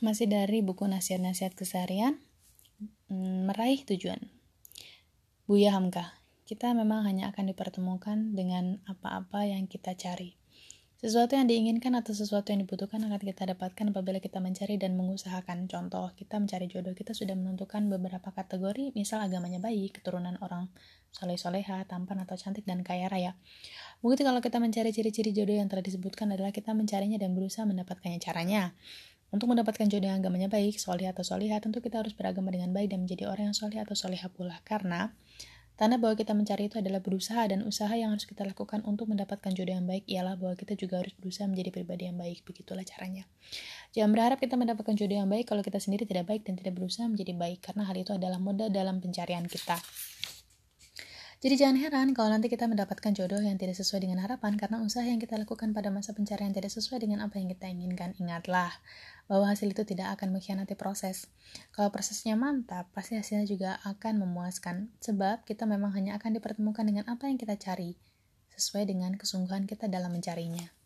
masih 0.00 0.26
dari 0.28 0.64
buku 0.64 0.88
nasihat-nasihat 0.88 1.52
keseharian 1.56 2.20
mm, 3.08 3.48
meraih 3.48 3.84
tujuan 3.84 4.20
Buya 5.44 5.76
Hamka 5.76 6.16
kita 6.48 6.74
memang 6.74 7.06
hanya 7.06 7.30
akan 7.30 7.52
dipertemukan 7.52 8.34
dengan 8.34 8.82
apa-apa 8.88 9.46
yang 9.46 9.70
kita 9.70 9.94
cari 9.94 10.40
sesuatu 11.00 11.32
yang 11.32 11.48
diinginkan 11.48 11.96
atau 11.96 12.12
sesuatu 12.12 12.52
yang 12.52 12.60
dibutuhkan 12.60 13.00
akan 13.00 13.16
kita 13.24 13.48
dapatkan 13.56 13.88
apabila 13.88 14.20
kita 14.20 14.36
mencari 14.36 14.76
dan 14.76 15.00
mengusahakan. 15.00 15.64
Contoh, 15.64 16.12
kita 16.12 16.36
mencari 16.36 16.68
jodoh, 16.68 16.92
kita 16.92 17.16
sudah 17.16 17.32
menentukan 17.32 17.88
beberapa 17.88 18.28
kategori, 18.28 18.92
misal 18.92 19.24
agamanya 19.24 19.64
baik, 19.64 19.96
keturunan 19.96 20.36
orang 20.44 20.68
soleh-soleha, 21.08 21.88
tampan 21.88 22.20
atau 22.20 22.36
cantik, 22.36 22.68
dan 22.68 22.84
kaya 22.84 23.08
raya. 23.08 23.32
Begitu 24.04 24.28
kalau 24.28 24.44
kita 24.44 24.60
mencari 24.60 24.92
ciri-ciri 24.92 25.32
jodoh 25.32 25.56
yang 25.56 25.72
telah 25.72 25.80
disebutkan 25.80 26.36
adalah 26.36 26.52
kita 26.52 26.76
mencarinya 26.76 27.16
dan 27.16 27.32
berusaha 27.32 27.64
mendapatkannya 27.64 28.20
caranya. 28.20 28.76
Untuk 29.30 29.46
mendapatkan 29.46 29.86
jodoh 29.86 30.10
yang 30.10 30.18
agamanya 30.22 30.50
baik, 30.50 30.82
soleh 30.82 31.06
atau 31.06 31.22
soleha, 31.22 31.58
tentu 31.62 31.78
kita 31.78 32.02
harus 32.02 32.14
beragama 32.14 32.50
dengan 32.50 32.74
baik 32.74 32.90
dan 32.90 33.06
menjadi 33.06 33.30
orang 33.30 33.50
yang 33.50 33.56
soleh 33.56 33.78
atau 33.78 33.94
soleha 33.94 34.26
pula. 34.26 34.58
Karena 34.66 35.14
Tanda 35.80 35.96
bahwa 35.96 36.12
kita 36.12 36.36
mencari 36.36 36.68
itu 36.68 36.76
adalah 36.76 37.00
berusaha 37.00 37.40
dan 37.48 37.64
usaha 37.64 37.88
yang 37.96 38.12
harus 38.12 38.28
kita 38.28 38.44
lakukan 38.44 38.84
untuk 38.84 39.08
mendapatkan 39.08 39.48
jodoh 39.56 39.72
yang 39.72 39.88
baik 39.88 40.04
ialah 40.12 40.36
bahwa 40.36 40.52
kita 40.52 40.76
juga 40.76 41.00
harus 41.00 41.16
berusaha 41.16 41.48
menjadi 41.48 41.72
pribadi 41.72 42.04
yang 42.04 42.20
baik. 42.20 42.44
Begitulah 42.44 42.84
caranya. 42.84 43.24
Jangan 43.96 44.12
berharap 44.12 44.36
kita 44.44 44.60
mendapatkan 44.60 44.92
jodoh 44.92 45.16
yang 45.24 45.32
baik 45.32 45.48
kalau 45.48 45.64
kita 45.64 45.80
sendiri 45.80 46.04
tidak 46.04 46.28
baik 46.28 46.44
dan 46.44 46.60
tidak 46.60 46.76
berusaha 46.76 47.08
menjadi 47.08 47.32
baik 47.32 47.64
karena 47.64 47.88
hal 47.88 47.96
itu 47.96 48.12
adalah 48.12 48.36
modal 48.36 48.68
dalam 48.68 49.00
pencarian 49.00 49.48
kita. 49.48 49.80
Jadi 51.40 51.56
jangan 51.56 51.80
heran 51.80 52.08
kalau 52.12 52.28
nanti 52.28 52.52
kita 52.52 52.68
mendapatkan 52.68 53.16
jodoh 53.16 53.40
yang 53.40 53.56
tidak 53.56 53.72
sesuai 53.72 54.04
dengan 54.04 54.20
harapan 54.20 54.60
karena 54.60 54.84
usaha 54.84 55.00
yang 55.00 55.16
kita 55.16 55.40
lakukan 55.40 55.72
pada 55.72 55.88
masa 55.88 56.12
pencarian 56.12 56.52
tidak 56.52 56.68
sesuai 56.68 57.00
dengan 57.00 57.24
apa 57.24 57.40
yang 57.40 57.48
kita 57.48 57.64
inginkan. 57.64 58.12
Ingatlah 58.20 58.68
bahwa 59.24 59.48
hasil 59.48 59.72
itu 59.72 59.88
tidak 59.88 60.20
akan 60.20 60.36
mengkhianati 60.36 60.76
proses. 60.76 61.32
Kalau 61.72 61.88
prosesnya 61.88 62.36
mantap, 62.36 62.92
pasti 62.92 63.16
hasilnya 63.16 63.48
juga 63.48 63.80
akan 63.88 64.20
memuaskan 64.20 64.92
sebab 65.00 65.48
kita 65.48 65.64
memang 65.64 65.96
hanya 65.96 66.20
akan 66.20 66.36
dipertemukan 66.36 66.84
dengan 66.84 67.08
apa 67.08 67.32
yang 67.32 67.40
kita 67.40 67.56
cari 67.56 67.96
sesuai 68.60 68.92
dengan 68.92 69.16
kesungguhan 69.16 69.64
kita 69.64 69.88
dalam 69.88 70.12
mencarinya. 70.12 70.79